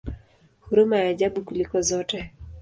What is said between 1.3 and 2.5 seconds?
kuliko zote!